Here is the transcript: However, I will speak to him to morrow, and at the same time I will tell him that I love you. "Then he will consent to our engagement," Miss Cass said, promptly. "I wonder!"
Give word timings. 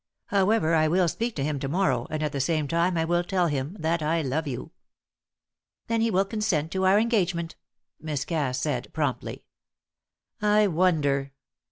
However, 0.29 0.73
I 0.73 0.87
will 0.87 1.07
speak 1.07 1.35
to 1.35 1.43
him 1.43 1.59
to 1.59 1.67
morrow, 1.67 2.07
and 2.09 2.23
at 2.23 2.31
the 2.31 2.39
same 2.41 2.67
time 2.67 2.97
I 2.97 3.05
will 3.05 3.23
tell 3.23 3.45
him 3.45 3.77
that 3.79 4.01
I 4.01 4.23
love 4.23 4.47
you. 4.47 4.71
"Then 5.85 6.01
he 6.01 6.09
will 6.09 6.25
consent 6.25 6.71
to 6.71 6.87
our 6.87 6.97
engagement," 6.97 7.55
Miss 7.99 8.25
Cass 8.25 8.59
said, 8.59 8.91
promptly. 8.93 9.43
"I 10.41 10.65
wonder!" 10.65 11.33